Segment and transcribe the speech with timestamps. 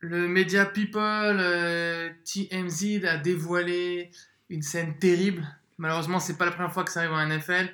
[0.00, 4.10] Le média People, euh, TMZ, a dévoilé
[4.48, 5.46] une scène terrible.
[5.78, 7.68] Malheureusement, c'est pas la première fois que ça arrive en NFL.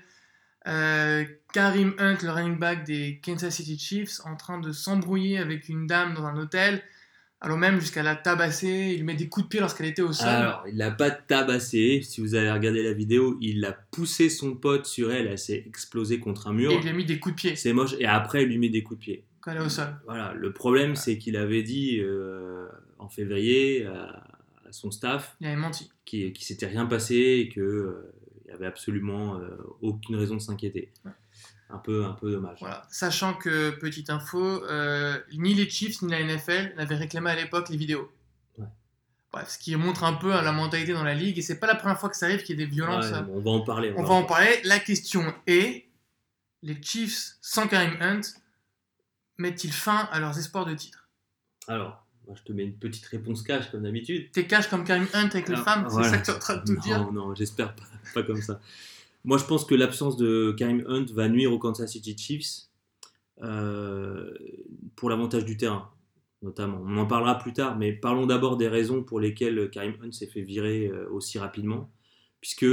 [0.66, 5.68] Euh, Karim Hunt, le running back des Kansas City Chiefs, en train de s'embrouiller avec
[5.68, 6.82] une dame dans un hôtel,
[7.42, 8.93] allant même jusqu'à la tabasser.
[8.93, 10.29] Il lui met des coups de pied lorsqu'elle était au sol.
[10.29, 12.01] Alors, il l'a pas tabassé.
[12.03, 15.27] Si vous avez regardé la vidéo, il a poussé son pote sur elle.
[15.27, 16.73] Elle s'est explosée contre un mur.
[16.73, 17.95] et il lui a mis des coups de pied C'est moche.
[17.98, 19.25] Et après, il lui met des coups de pied.
[19.45, 19.95] Quand elle est au sol.
[20.06, 20.33] Voilà.
[20.33, 22.66] Le problème, c'est qu'il avait dit euh,
[22.98, 24.24] en février à,
[24.66, 25.91] à son staff Il avait menti.
[26.06, 28.12] qu'il qui s'était rien passé et que euh,
[28.46, 29.48] il y avait absolument euh,
[29.82, 30.91] aucune raison de s'inquiéter.
[31.04, 31.12] Ouais.
[31.68, 32.59] Un peu, un peu dommage.
[32.60, 32.87] Voilà.
[32.88, 37.68] Sachant que, petite info, euh, ni les Chiefs ni la NFL n'avaient réclamé à l'époque
[37.68, 38.10] les vidéos.
[39.32, 41.37] Bref, ce qui montre un peu hein, la mentalité dans la ligue.
[41.38, 43.10] Et c'est pas la première fois que ça arrive qu'il y ait des violences.
[43.10, 43.92] Ouais, on va en parler.
[43.96, 44.60] On va en parler.
[44.62, 45.88] La question est
[46.62, 48.20] les Chiefs sans Karim Hunt
[49.38, 51.09] mettent-ils fin à leurs espoirs de titre?
[51.69, 54.30] Alors, moi, je te mets une petite réponse cash comme d'habitude.
[54.33, 56.57] T'es cash comme Karim Hunt avec les femmes C'est ça que tu es en train
[56.57, 57.13] de nous non, dire?
[57.13, 58.60] non, j'espère pas, pas comme ça.
[59.24, 62.68] Moi, je pense que l'absence de Karim Hunt va nuire aux Kansas City Chiefs
[63.43, 64.33] euh,
[64.97, 65.91] pour l'avantage du terrain,
[66.43, 66.83] notamment.
[66.85, 70.27] On en parlera plus tard, mais parlons d'abord des raisons pour lesquelles Karim Hunt s'est
[70.27, 71.91] fait virer euh, aussi rapidement.
[72.45, 72.67] Puisque,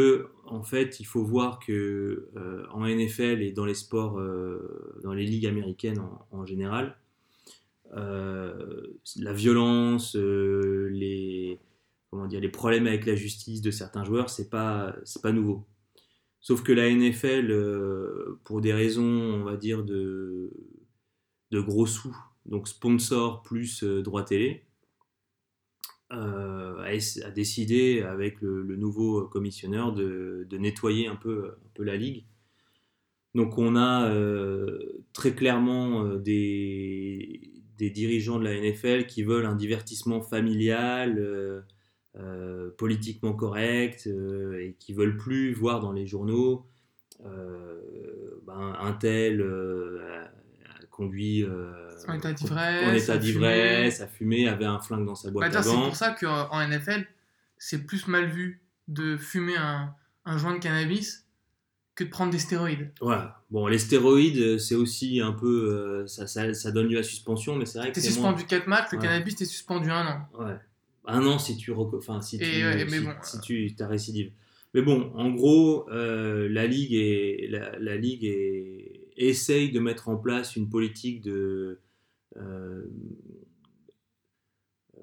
[0.48, 5.14] en fait, il faut voir que euh, en NFL et dans les sports, euh, dans
[5.14, 6.98] les ligues américaines en, général,
[7.94, 11.58] euh, la violence, les,
[12.10, 15.66] comment dire, les problèmes avec la justice de certains joueurs, c'est pas, c'est pas nouveau.
[16.42, 17.56] Sauf que la NFL,
[18.44, 20.52] pour des raisons, on va dire, de,
[21.52, 24.66] de gros sous, donc sponsor plus droit télé,
[26.14, 32.26] euh, a, a décidé avec le, nouveau commissionneur de, nettoyer un peu, la ligue.
[33.34, 37.40] Donc on a euh, très clairement euh, des,
[37.80, 41.62] dirigeants de la NFL qui veulent un divertissement familial, euh,
[42.18, 46.66] euh, politiquement correct, euh, et qui veulent plus voir dans les journaux
[47.26, 50.26] euh, ben, un tel euh,
[50.90, 55.16] conduit euh, En état en d'ivresse, état a d'ivresse, a fumé, avait un flingue dans
[55.16, 57.06] sa Bah, boîte à d'ailleurs, c'est pour ça qu'en NFL,
[57.58, 59.94] c'est plus mal vu de fumer un,
[60.26, 61.26] un joint de cannabis
[61.96, 62.92] que de prendre des stéroïdes.
[63.02, 63.42] Voilà.
[63.52, 65.70] Bon, les stéroïdes, c'est aussi un peu.
[65.72, 68.30] euh, ça, ça, ça donne lieu à suspension, mais c'est vrai que T'es c'est moins-
[68.32, 69.04] suspendu 4 matchs, le Ouais.
[69.04, 70.28] cannabis, t'es suspendu un an.
[70.40, 70.56] Ouais.
[71.06, 73.88] Un an si tu, reco- enfin, si tu, ouais, si, bon, si euh, tu as
[73.88, 74.32] récidive.
[74.74, 80.08] Mais bon, en gros, euh, la ligue est, la, la ligue est, essaye de mettre
[80.10, 81.82] en place une politique de euh,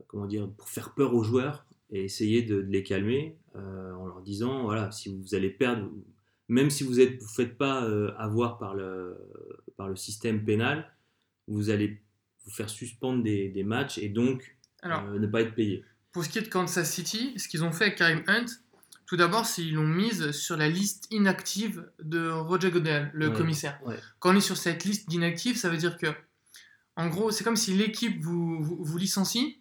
[0.06, 4.06] comment dire pour faire peur aux joueurs et essayer de, de les calmer euh, en
[4.06, 5.90] leur disant voilà si vous allez perdre
[6.48, 9.16] même si vous êtes vous faites pas euh, avoir par le
[9.76, 10.90] par le système pénal
[11.46, 12.00] vous allez
[12.44, 15.84] vous faire suspendre des, des matchs et donc Alors, euh, ne pas être payé.
[16.12, 18.46] pour ce qui est de Kansas City, ce qu'ils ont fait avec Karim Hunt,
[19.06, 23.34] tout d'abord, c'est qu'ils l'ont mise sur la liste inactive de Roger Goodell, le Ouais.
[23.36, 23.78] commissaire.
[23.86, 23.96] Ouais.
[24.18, 26.06] Quand on est sur cette liste d'inactifs, ça veut dire que,
[26.98, 29.60] en gros, c'est comme si l'équipe vous, vous, vous licencie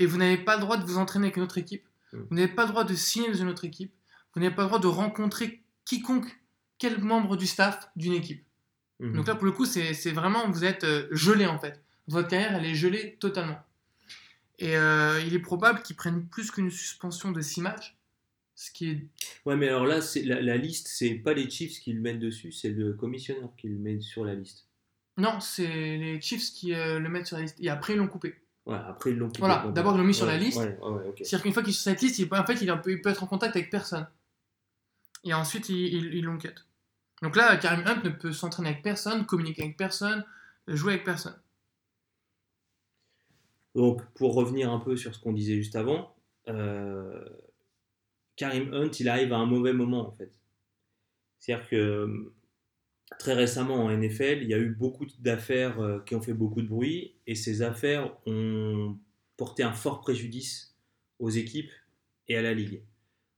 [0.00, 1.86] et vous n'avez pas le droit de vous entraîner avec une autre équipe.
[2.12, 2.18] Mm.
[2.28, 3.92] Vous n'avez pas le droit de signer dans une autre équipe.
[4.34, 6.26] Vous n'avez pas le droit de rencontrer quiconque,
[6.78, 8.44] quel membre du staff d'une équipe.
[8.98, 9.14] Mhm.
[9.14, 11.80] Donc là, pour le coup, c'est vraiment, vous êtes euh, gelé en fait.
[12.08, 13.58] Votre carrière, elle est gelée totalement.
[14.58, 17.96] Et euh, il est probable qu'ils prennent plus qu'une suspension de 6 matchs.
[18.56, 19.06] Ce qui est.
[19.44, 22.50] Ouais, mais alors là, la, la liste, c'est pas les Chiefs qui le mettent dessus,
[22.52, 24.66] c'est le commissionneur qui le met sur la liste.
[25.16, 27.56] Non, c'est les Chiefs qui euh, le mettent sur la liste.
[27.60, 28.34] Et après, ils l'ont coupé.
[28.66, 29.40] Ouais, après ils l'ont quitté.
[29.40, 30.58] Voilà, d'abord, ils l'ont mis sur la liste.
[30.58, 30.76] Ouais.
[31.16, 33.22] C'est-à-dire qu'une fois qu'il est sur cette liste, il, en fait, il, il peut être
[33.22, 34.06] en contact avec personne.
[35.24, 36.54] Et ensuite, ils l'ont cut.
[37.22, 40.24] Donc là, Karim Hunt ne peut s'entraîner avec personne, communiquer avec personne,
[40.66, 41.36] jouer avec personne.
[43.74, 46.14] Donc, pour revenir un peu sur ce qu'on disait juste avant,
[46.48, 47.24] euh,
[48.36, 50.32] Karim Hunt, il arrive à un mauvais moment en fait.
[51.38, 52.32] C'est-à-dire que
[53.18, 56.62] très récemment en NFL, il y a eu beaucoup d'affaires euh, qui ont fait beaucoup
[56.62, 58.96] de bruit et ces affaires ont
[59.36, 60.76] porté un fort préjudice
[61.18, 61.70] aux équipes
[62.28, 62.82] et à la ligue.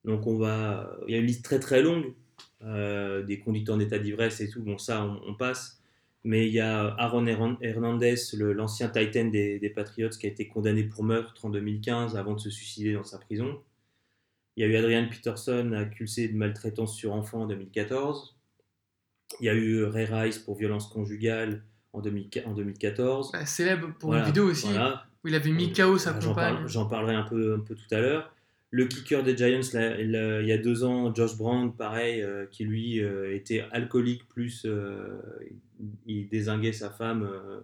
[0.04, 2.14] Donc, on va, il y a une liste très très longue
[2.62, 4.62] euh, des conducteurs en état d'ivresse et tout.
[4.62, 5.82] Bon, ça, on, passe.
[6.24, 10.48] Mais il y a Aaron Hernan- Hernandez, l'ancien Titan des, des Patriots, qui a été
[10.48, 13.60] condamné pour meurtre en 2015 avant de se suicider dans sa prison.
[14.56, 18.37] Il y a eu Adrian Peterson accusé de maltraitance sur enfant en 2014.
[19.40, 23.32] Il y a eu Ray Rice pour violence conjugale en, 2000 en 2014.
[23.32, 25.06] Bah, célèbre pour Voilà, une vidéo aussi voilà.
[25.24, 26.66] où il avait mis KO sa compagne.
[26.66, 28.32] J'en parlerai un peu, un peu tout à l'heure.
[28.70, 32.44] Le kicker des Giants, là, il, il y a deux ans, Josh Brown, pareil, euh,
[32.50, 35.18] qui lui euh, était alcoolique, plus euh,
[36.06, 37.60] il, désinguait sa femme euh,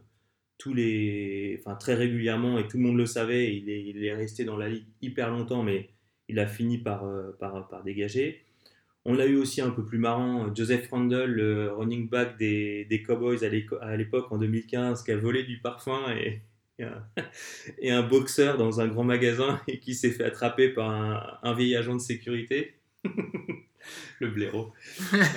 [0.56, 4.14] tous les, enfin, très régulièrement, et tout le monde le savait, il est, il est
[4.14, 5.90] resté dans la ligue hyper longtemps, mais
[6.28, 8.43] il a fini par, euh, par, par dégager.
[9.06, 13.02] On l'a eu aussi un peu plus marrant, Joseph Randall, le running back des, des
[13.02, 16.40] Cowboys à l'époque en 2015, qui a volé du parfum et,
[17.78, 21.54] et, un, boxeur dans un grand magasin et qui s'est fait attraper par un, un
[21.54, 22.74] vieil agent de sécurité.
[24.20, 24.72] le blaireau.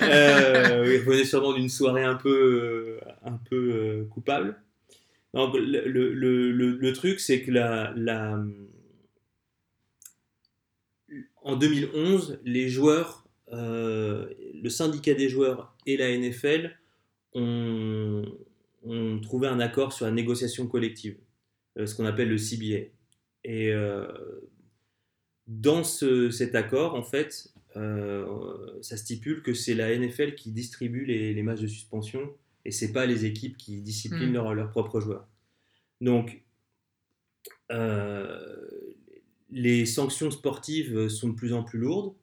[0.02, 4.56] Euh, il revenait sûrement d'une soirée un peu, un peu euh, coupable.
[5.34, 8.42] Donc, le, le, le, le truc, c'est que la, la,
[11.42, 16.76] en 2011, les joueurs, euh, le syndicat des joueurs et la NFL
[17.34, 18.24] ont,
[18.84, 21.16] ont, trouvé un accord sur la négociation collective,
[21.76, 22.88] ce qu'on appelle le CBA.
[23.44, 23.72] Et
[25.48, 31.04] dans ce, cet accord, en fait, euh, ça stipule que c'est la NFL qui distribue
[31.04, 32.34] les, les, matchs de suspension
[32.64, 34.52] et c'est pas les équipes qui disciplinent mm.
[34.52, 35.26] leurs propres joueurs.
[36.00, 36.42] Donc,
[37.72, 38.68] euh,
[39.50, 42.14] les sanctions sportives sont de plus en plus lourdes.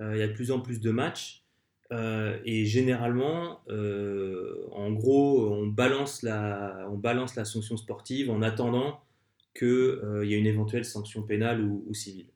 [0.00, 1.44] Euh, il y a de plus en plus de matchs.
[2.44, 6.88] et généralement, en gros, on balance, la,
[7.44, 9.00] sanction sportive en attendant
[9.54, 12.32] qu'il y ait une éventuelle sanction pénale ou, civile.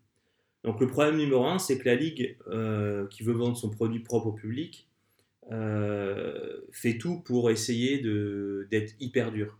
[0.66, 4.00] Donc le problème numéro un, c'est que la ligue euh, qui veut vendre son produit
[4.00, 4.88] propre au public
[5.52, 7.98] euh, fait tout pour essayer
[8.68, 9.56] d'être hyper dur.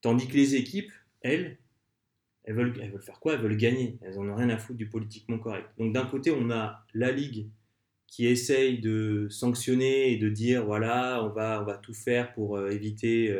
[0.00, 0.90] Tandis que les équipes,
[1.20, 1.58] elles,
[2.44, 3.34] elles veulent, elles veulent faire quoi?
[3.34, 3.98] Elles veulent gagner.
[4.02, 5.68] Elles n'en ont rien à foutre du politiquement correct.
[5.78, 7.48] Donc d'un côté, on a la ligue
[8.06, 12.56] qui essaye de sanctionner et de dire voilà, on va, on va tout faire pour
[12.56, 13.38] euh, éviter,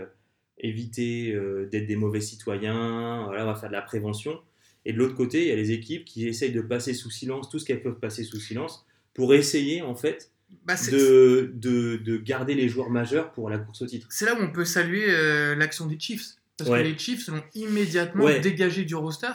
[0.58, 1.36] éviter
[1.70, 4.40] d'être des mauvais citoyens, voilà, on va faire de la prévention.
[4.84, 7.48] Et de l'autre côté, il y a les équipes qui essayent de passer sous silence
[7.50, 10.30] tout ce qu'elles peuvent passer sous silence pour essayer en fait
[10.64, 14.06] bah, de, de, de, garder les joueurs majeurs pour la course au titre.
[14.10, 16.36] C'est là où on peut saluer euh, l'action des Chiefs.
[16.64, 19.32] Parce que les Chiefs l'ont immédiatement dégagé du roster,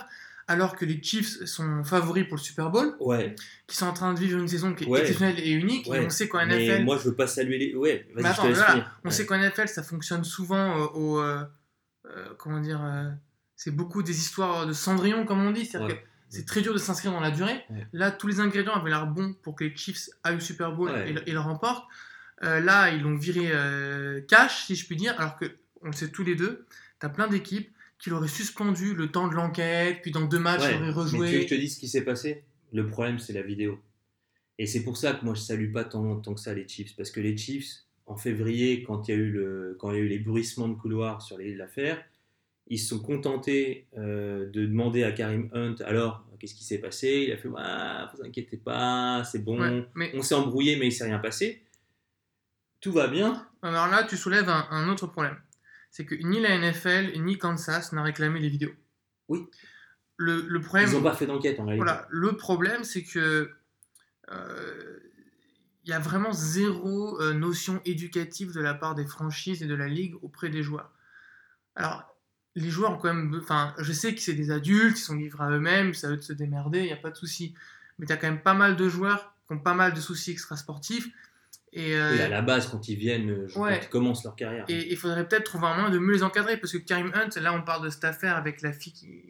[0.48, 3.36] alors que les Chiefs sont favoris pour le Super Bowl, ouais.
[3.68, 5.88] qui sont en train de vivre une saison qui est exceptionnelle et unique.
[5.88, 6.84] Et on sait qu'en NFL.
[6.84, 7.76] moi, je veux pas saluer les.
[7.76, 11.20] Ouais, vas-y, attends, voilà, On sait qu'en NFL, ça fonctionne souvent euh, au.
[11.20, 11.44] Euh,
[12.38, 12.82] comment dire
[13.56, 15.66] c'est beaucoup des histoires de Cendrillon, comme on dit.
[15.66, 15.82] cest
[16.30, 17.64] c'est très dur de s'inscrire dans la durée.
[17.94, 20.92] Là, tous les ingrédients avaient l'air bons pour que les Chiefs aillent au Super Bowl
[21.26, 21.86] et, le remportent.
[22.44, 25.46] Euh, là, ils l'ont viré euh, cash, si je puis dire, alors que
[25.82, 26.66] on le sait tous les deux.
[27.06, 27.70] Tu as plein d'équipes
[28.00, 31.20] qui l'auraient suspendu le temps de l'enquête, puis dans deux matchs, ils auraient rejoué.
[31.20, 32.44] Mais tu je te dis ce qui s'est passé?
[32.74, 33.80] Le problème, c'est la vidéo.
[34.58, 36.96] Et c'est pour ça que moi, je salue pas tant, tant que ça les Chiefs.
[36.96, 40.00] Parce que les Chiefs, en février, quand il y a eu, le, quand il y
[40.00, 42.04] a eu les bruissements de couloir sur l'affaire,
[42.68, 47.26] ils se sont contentés euh, de demander à Karim Hunt alors qu'est-ce qui s'est passé?
[47.28, 49.86] Il a fait vous inquiétez pas, c'est bon.
[49.94, 50.12] mais...
[50.16, 51.62] On s'est embrouillé, mais il s'est rien passé.
[52.82, 53.48] Tout va bien.
[53.62, 55.38] Alors là, tu soulèves un, autre problème.
[55.96, 58.74] C'est que ni la NFL ni Kansas n'a réclamé les vidéos.
[59.30, 59.48] Oui.
[60.18, 60.90] Le, le problème.
[60.90, 61.86] Ils n'ont pas fait d'enquête en réalité.
[61.86, 62.06] Voilà.
[62.10, 63.50] Le problème, c'est que.
[64.30, 65.00] Euh,
[65.86, 69.74] il y a vraiment zéro euh, notion éducative de la part des franchises et de
[69.74, 70.92] la ligue auprès des joueurs.
[71.76, 72.04] Alors,
[72.56, 73.34] les joueurs ont quand même.
[73.42, 76.22] Enfin, je sais que c'est des adultes, ils sont livrés à eux-mêmes, ça eux de
[76.22, 77.54] se démerder, il n'y a pas de souci.
[78.00, 80.32] Mais tu as quand même pas mal de joueurs qui ont pas mal de soucis
[80.32, 81.08] extrasportifs.
[81.76, 84.66] Et, euh, à la base, quand ils viennent, euh, je ils commencent leur carrière.
[84.70, 87.30] Et il faudrait peut-être trouver un moyen de mieux les encadrer, parce que Karim Hunt,
[87.40, 89.22] là on parle de cette affaire avec la fille qui,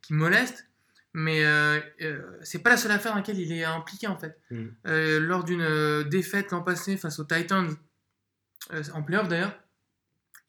[0.00, 0.68] qui moleste,
[1.12, 4.40] mais euh, euh c'est pas la seule affaire dans laquelle il est impliqué en fait.
[4.50, 4.68] Hmm.
[4.84, 7.68] lors d'une défaite l'an passé face aux Titans,
[8.94, 9.58] en playoff d'ailleurs,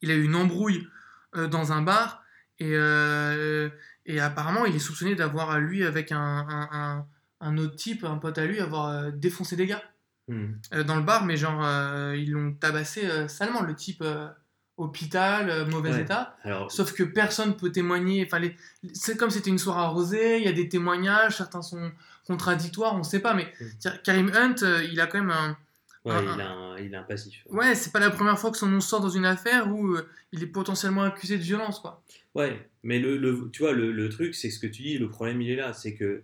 [0.02, 0.86] il a eu une embrouille
[1.36, 2.24] euh, dans un bar
[2.58, 3.68] et, euh,
[4.06, 7.06] et apparemment il est soupçonné d'avoir lui avec un, un,
[7.40, 9.82] un, autre type, un pote à lui, avoir euh, défoncé des gars
[10.30, 10.82] hmm.
[10.84, 11.62] dans le bar, mais genre
[12.14, 14.04] ils l'ont tabassé salement le type
[14.76, 16.36] hôpital, mauvais état.
[16.68, 18.24] Sauf que personne peut témoigner.
[18.26, 18.40] Enfin,
[18.92, 21.90] c'est comme c'était une soirée arrosée, il y a des témoignages, certains sont
[22.26, 23.34] contradictoires, on ne sait pas.
[23.34, 23.90] Mais hmm.
[24.04, 24.56] Karim Hunt,
[24.90, 25.56] il a quand même un,
[26.04, 27.44] Ouais, il, a un, il, a un, passif.
[27.50, 30.08] Ouais, c'est pas la première fois que son nom sort dans une affaire où euh,
[30.32, 32.02] il est potentiellement accusé de violence, quoi.
[32.34, 35.10] Ouais, mais le, le tu vois, le, le truc, c'est ce que tu dis, le
[35.10, 35.74] problème, il est là.
[35.74, 36.22] C'est que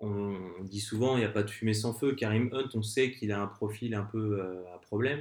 [0.00, 2.14] on, dit souvent, il n'y a pas de fumée sans feu.
[2.14, 5.20] Karim Hunt, on sait qu'il a un profil un peu euh, à problème.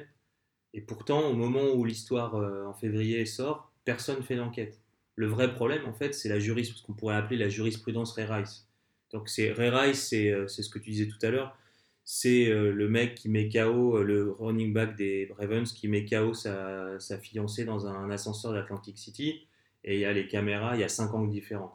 [0.73, 4.81] Et pourtant, au moment où l'histoire euh, en février sort, personne ne fait d'enquête.
[5.15, 8.25] Le vrai problème, en fait, c'est la jurisprudence, ce qu'on pourrait appeler la jurisprudence Ray
[8.25, 8.67] Rice.
[9.11, 11.57] Donc, c'est Ray Rice, c'est ce que tu disais tout à l'heure
[12.05, 16.05] c'est euh, le mec qui met KO, euh, le running back des Ravens, qui met
[16.05, 19.47] KO sa, fiancée dans un ascenseur d'Atlantic City.
[19.83, 21.73] Et il y a les caméras, il y a cinq angles différents.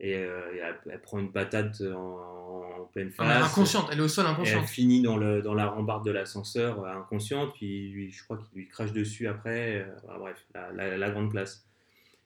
[0.00, 3.50] Et, euh, et elle, elle prend une patate en, en pleine Ah, face.
[3.52, 4.66] inconsciente, elle est au sol Et elle inconsciente.
[4.66, 8.58] finit dans, le, dans la rambarde de l'ascenseur euh, inconsciente, puis lui, je crois qu'il
[8.60, 9.80] lui crache dessus après.
[9.80, 11.66] euh, bref, la, la- la grande classe.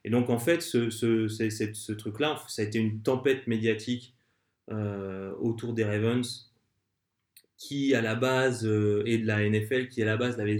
[0.05, 4.14] Et donc, en fait, ce, truc-là, ça a été une tempête médiatique
[4.71, 6.50] euh, autour des Ravens,
[7.57, 10.59] qui, à la base, et de la NFL, qui, à la base, n'avait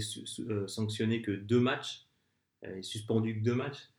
[0.67, 2.07] sanctionné que deux matchs,
[2.81, 3.89] suspendu que deux matchs.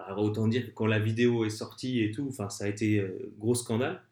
[0.00, 2.98] Alors, autant dire que quand la vidéo est sortie et tout, enfin, ça a été
[2.98, 4.02] euh, gros scandale.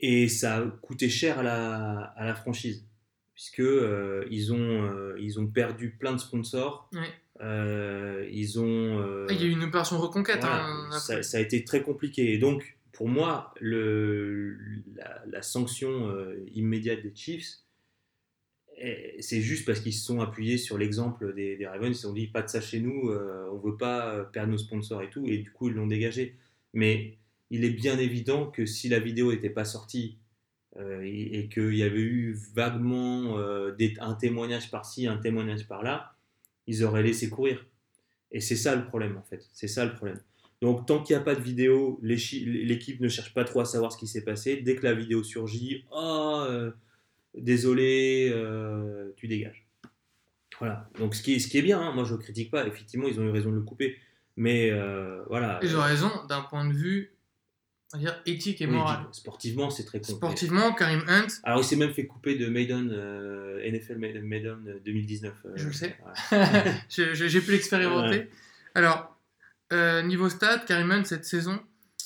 [0.00, 2.86] Et ça a coûté cher à la, à la franchise,
[3.34, 6.88] puisque euh, ils, ont, euh, ils ont perdu plein de sponsors.
[6.92, 7.10] Ouais.
[7.40, 9.26] Euh, ils ont.
[9.28, 10.40] Ah, Il y a eu une opération reconquête.
[10.40, 12.32] voilà, hein, ça, a été très compliqué.
[12.32, 14.56] Et donc, pour moi, le,
[14.94, 16.16] la, la sanction
[16.54, 17.58] immédiate des Chiefs,
[19.20, 21.90] c'est juste parce qu'ils se sont appuyés sur l'exemple des, des Ravens.
[21.90, 24.52] Ils se sont dit, pas de ça chez nous, euh, on veut pas euh, perdre
[24.52, 25.26] nos sponsors et tout.
[25.26, 26.36] Et du coup, ils l'ont dégagé.
[26.74, 27.16] Mais
[27.50, 30.18] il est bien évident que si la vidéo n'était pas sortie
[30.76, 36.14] euh, et, qu'il y avait eu vaguement un témoignage par-ci, un témoignage par-là,
[36.66, 37.66] ils auraient laissé courir.
[38.30, 39.48] Et c'est ça le problème, en fait.
[39.52, 40.20] C'est ça le problème.
[40.60, 43.92] Donc, tant qu'il n'y a pas de vidéo, l'équipe ne cherche pas trop à savoir
[43.92, 44.56] ce qui s'est passé.
[44.56, 46.44] Dès que la vidéo surgit, oh,
[47.34, 49.66] désolé, euh, tu dégages.
[50.58, 50.88] Voilà.
[50.98, 52.66] Donc, ce qui est, ce qui est bien, hein, moi je ne critique pas.
[52.66, 53.96] Effectivement, ils ont eu raison de le couper.
[54.36, 55.58] Mais euh, voilà.
[55.62, 57.12] Ils ont raison d'un point de vue
[57.92, 59.06] on va dire, éthique et Oui, moral.
[59.12, 60.16] sportivement, c'est très compliqué.
[60.16, 64.80] Sportivement, Karim Hunt, Alors, il s'est même fait couper de Maiden, euh, NFL Maiden Maiden
[64.84, 65.34] 2019.
[65.44, 65.96] euh, Je le sais.
[66.30, 66.64] voilà.
[66.88, 68.28] j'ai pu l'expérimenter.
[68.74, 69.16] Alors,
[70.04, 71.58] niveau stats, Karim Hunt cette saison,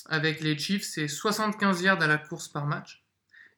[0.07, 3.02] avec les Chiefs, c'est 75 yards à la course par match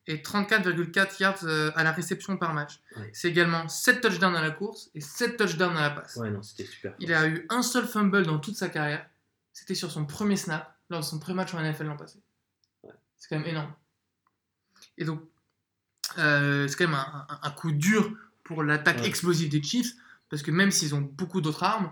[0.08, 2.80] et 34,4 yards euh, à la réception par match.
[2.96, 3.10] Ouais.
[3.14, 6.16] C'est également 7 touchdowns à la course et 7 touchdowns à la passe.
[6.18, 6.94] Ouais, non, c'était super.
[7.00, 9.06] Il a eu un seul fumble dans toute sa carrière.
[9.54, 12.20] C'était sur son premier snap, lors de son pré-match en NFL l'an passé.
[12.84, 12.92] Ouais.
[13.18, 13.74] C'est quand même énorme.
[14.98, 15.22] Et donc,
[16.18, 19.94] euh, c'est quand même un, un- un coup dur pour l'attaque explosive des Chiefs,
[20.30, 21.92] parce que même s'ils ont beaucoup d'autres armes,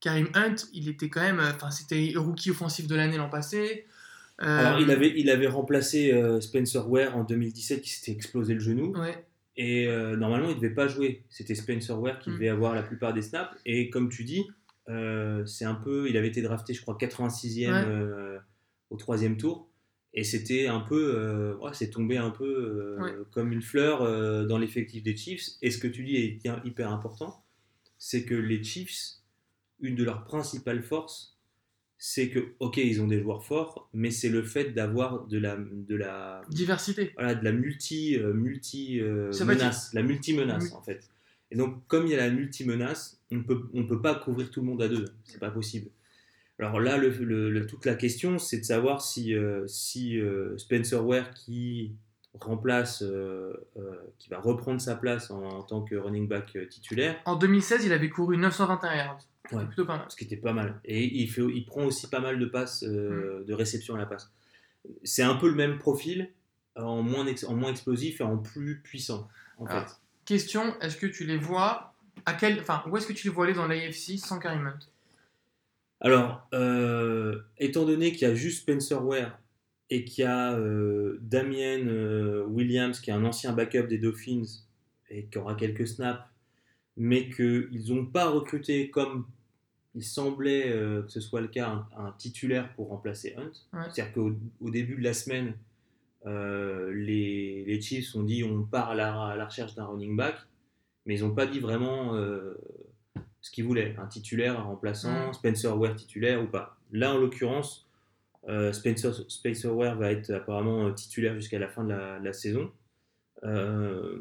[0.00, 3.86] Karim Hunt, il était quand même, euh, enfin, c'était rookie offensif de l'année l'an passé.
[4.40, 8.54] Euh, Alors, il avait, il avait remplacé euh, Spencer Ware en 2017 qui s'était explosé
[8.54, 8.92] le genou.
[8.98, 9.24] Ouais,
[9.56, 11.24] Et euh, normalement, il ne devait pas jouer.
[11.30, 12.34] C'était Spencer Ware qui Mm.
[12.34, 13.56] devait avoir la plupart des snaps.
[13.64, 14.44] Et comme tu dis,
[14.88, 16.08] euh, c'est un peu.
[16.08, 17.84] Il avait été drafté, je crois, 86e Ouais.
[17.86, 18.38] euh,
[18.90, 19.68] au troisième tour.
[20.16, 21.14] Et c'était un peu.
[21.16, 23.12] euh, ouais, c'est tombé un peu euh, Ouais.
[23.30, 25.42] comme une fleur euh, dans l'effectif des Chiefs.
[25.62, 27.40] Et ce que tu dis est hyper important
[27.96, 29.14] c'est que les Chiefs,
[29.80, 31.33] une de leurs principales forces,
[32.06, 35.56] c'est que, ok, ils ont des joueurs forts, mais c'est le fait d'avoir de la,
[35.56, 37.12] de la, diversité.
[37.14, 40.70] voilà, de la multi, euh, multi euh, menace, la multi menace Oui.
[40.74, 41.08] en fait.
[41.50, 44.50] Et donc comme il y a la multi menace, on peut on peut pas couvrir
[44.50, 45.88] tout le monde à deux, c'est pas possible.
[46.58, 50.58] Alors là, le, le- le- toute la question, c'est de savoir si euh, si euh,
[50.58, 51.92] Spencer Ware qui
[52.40, 56.66] remplace, euh, euh, qui va reprendre sa place en, en tant que running back euh,
[56.66, 59.18] titulaire, En 2016, il avait couru 921 yards.
[59.52, 59.58] Ouais.
[59.60, 60.06] C'est plutôt pas mal.
[60.08, 60.80] ce qui était pas mal.
[60.84, 63.44] Et il, fait, il prend aussi pas mal de passes, euh, Mm.
[63.46, 64.30] de réception à la passe.
[65.02, 66.30] C'est un peu le même profil,
[66.76, 69.86] en moins, ex- en moins explosif et en plus puissant, en fait.
[70.24, 71.94] Question, est-ce que tu les vois
[72.26, 74.78] à quel, enfin, où est-ce que tu les vois aller dans l'AFC sans Karim Hunt?
[76.00, 76.46] Alors,
[77.58, 79.38] étant donné qu'il y a juste Spencer Ware
[79.90, 84.44] et qu'il y a euh, Damien euh, Williams, qui est un ancien backup des Dolphins
[85.10, 86.22] et qui aura quelques snaps,
[86.96, 89.26] mais qu'ils n'ont pas recruté comme
[89.94, 93.52] il semblait euh, que ce soit le cas un, un titulaire pour remplacer Hunt.
[93.72, 93.84] Ouais.
[93.92, 95.54] C'est-à-dire qu'au au début de la semaine,
[96.26, 100.36] les, les Chiefs ont dit on part à la, à la recherche d'un running back,
[101.04, 102.14] mais ils n'ont pas dit vraiment
[103.42, 103.94] ce qu'ils voulaient.
[103.98, 105.34] Un titulaire, un remplaçant.
[105.34, 106.78] Spencer Ware titulaire ou pas.
[106.92, 107.83] Là, en l'occurrence,
[108.48, 112.24] euh, Spencer, Spencer Ware va être apparemment euh, titulaire jusqu'à la fin de la, de
[112.24, 112.70] la saison.
[113.44, 114.18] Euh,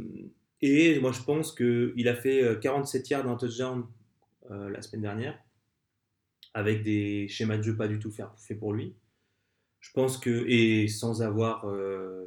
[0.62, 3.86] et moi, je pense qu'il a fait euh, 47 yards d'un touchdown
[4.52, 5.38] euh, la semaine dernière,
[6.54, 8.96] avec des schémas de jeu pas du tout faits fait pour lui.
[9.80, 12.26] Je pense que, et sans avoir euh,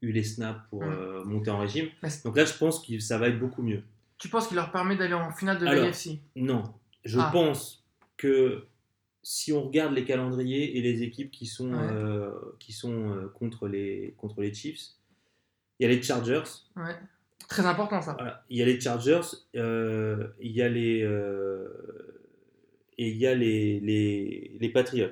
[0.00, 0.90] eu les snaps pour Mm.
[0.92, 1.86] euh, monter en régime.
[2.24, 3.82] Donc là, je pense que ça va être beaucoup mieux.
[4.18, 6.62] Tu penses qu'il leur permet d'aller en finale de l'AFC Non,
[7.04, 7.30] je Ah.
[7.32, 7.84] pense
[8.16, 8.66] que
[9.22, 11.78] si on regarde les calendriers et les équipes qui sont, Ouais.
[11.92, 14.90] euh, qui sont euh, contre, les, contre les Chiefs,
[15.78, 16.42] il y a les Chargers,
[16.76, 16.96] Ouais.
[17.48, 18.14] Très important ça.
[18.14, 19.20] voilà, il y a les Chargers,
[19.56, 21.00] euh, il y a les,
[22.98, 25.10] et il y a les, les, les Patriots.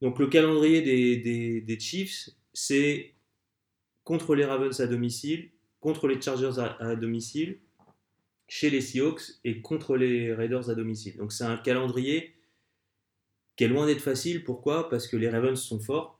[0.00, 3.14] Donc le calendrier des, des, des Chiefs, c'est
[4.04, 5.50] contre les Ravens à domicile,
[5.80, 7.58] contre les Chargers à, à domicile,
[8.46, 11.16] chez les Seahawks et contre les Raiders à domicile.
[11.16, 12.34] Donc c'est un calendrier
[13.58, 14.44] qui est loin d'être facile.
[14.44, 14.88] Pourquoi?
[14.88, 16.18] Parce que les Ravens sont forts,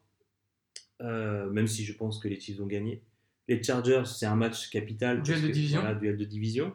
[1.00, 3.02] euh, même si je pense que les Chiefs vont gagner.
[3.46, 5.22] Les Chargers, c'est un match capital.
[5.22, 5.80] Duel de que- division.
[5.80, 6.74] Voilà, duel de division.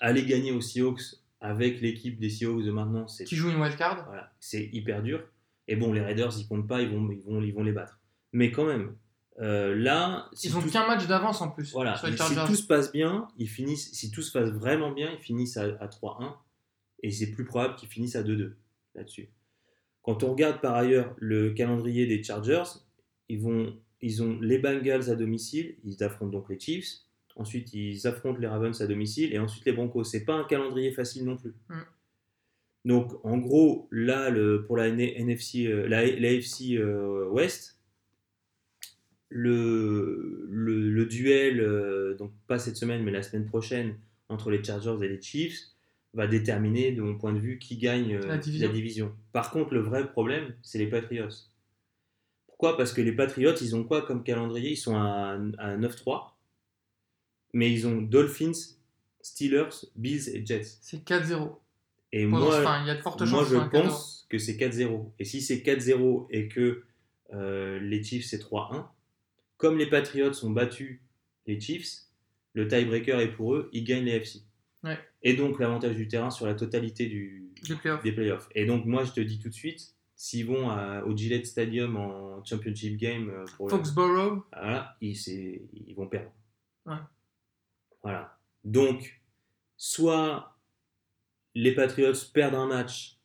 [0.00, 1.00] Aller gagner aux Seahawks
[1.40, 5.22] avec l'équipe des Seahawks de maintenant, c'est Qui joue une wildcard voilà, c'est hyper dur.
[5.68, 7.98] Et bon, les Raiders, ils comptent pas, ils vont, ils vont, ils vont les battre.
[8.32, 8.96] Mais quand même,
[9.40, 12.34] euh, là, si Ils ont tout- qu'un match d'avance en plus voilà, sur les si
[12.46, 15.64] tout se passe bien, ils finissent, si tout se passe vraiment bien, ils finissent à,
[15.80, 16.36] à 3-1
[17.04, 18.56] et c'est plus probable qu'ils finissent à 2-2
[18.96, 19.28] là-dessus.
[20.08, 22.64] Quand on regarde par ailleurs le calendrier des Chargers,
[23.28, 27.00] ils, vont, ils ont les Bengals à domicile, ils affrontent donc les Chiefs,
[27.36, 30.04] ensuite ils affrontent les Ravens à domicile et ensuite les Broncos.
[30.04, 31.52] C'est pas un calendrier facile non plus.
[31.68, 31.80] Mm.
[32.86, 37.78] Donc en gros, là, le, pour la NFC, euh, la, la AFC euh, West,
[39.28, 43.98] le, le, le duel, euh, donc pas cette semaine, mais la semaine prochaine,
[44.30, 45.64] entre les Chargers et les Chiefs,
[46.18, 49.14] va déterminer, de mon point de vue, qui gagne euh, La division.
[49.32, 51.28] Par contre, le vrai problème, c'est les Patriots.
[52.48, 52.76] Pourquoi?
[52.76, 54.72] Parce que les Patriots, ils ont quoi comme calendrier?
[54.72, 56.32] Ils sont à, à 9-3,
[57.52, 58.50] mais ils ont Dolphins,
[59.20, 60.78] Steelers, Bills et Jets.
[60.80, 61.56] C'est 4-0.
[62.10, 63.70] Et moi, il y a de fortes moi, je que ce soit un 4-0.
[63.70, 65.12] pense que c'est 4-0.
[65.20, 66.82] Et si c'est 4-0 et que
[67.32, 68.86] euh, les Chiefs c'est 3-1,
[69.56, 71.02] comme les Patriots ont battu
[71.46, 72.08] les Chiefs,
[72.54, 74.42] le tiebreaker est pour eux, ils gagnent les FC.
[74.84, 74.98] Ouais.
[75.22, 78.02] Et donc l'avantage du terrain sur la totalité du, Des playoffs.
[78.02, 78.48] des playoffs.
[78.54, 81.96] Et donc moi je te dis tout de suite, s'ils vont à- au Gillette Stadium
[81.96, 86.30] en Championship Game euh, pour le- Foxborough, voilà, ils, vont perdre.
[86.86, 86.96] Ouais.
[88.02, 88.38] Voilà.
[88.64, 89.20] Donc,
[89.76, 90.56] soit
[91.54, 93.18] les Patriots perdent un match,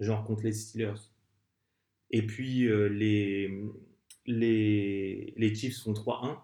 [0.00, 0.94] genre contre les Steelers,
[2.10, 3.62] et puis euh, les,
[4.26, 6.38] les, les Chiefs font 3-1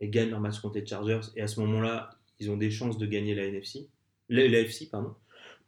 [0.00, 2.98] et gagnent leur match contre les Chargers, et à ce moment-là, ils ont des chances
[2.98, 3.88] de gagner la NFC,
[4.28, 5.14] la, pardon.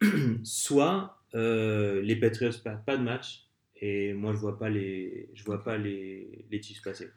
[0.43, 3.47] soit euh, les Patriots perdent pas de match,
[3.81, 7.11] et moi je vois pas les, je vois pas les, les Chiefs passer.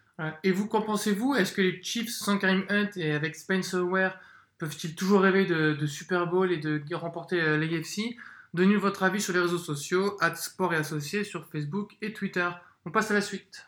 [0.44, 1.36] Et vous, qu'en pensez-vous?
[1.36, 4.18] Est-ce que les Chiefs sans Karim Hunt et avec Spencer Ware
[4.58, 8.16] peuvent-ils toujours rêver de, Super Bowl et de remporter euh, l'AFC
[8.56, 12.50] Donnez-nous votre avis sur les réseaux sociaux, at Sport et Associés sur Facebook et Twitter.
[12.86, 13.68] On passe à la suite.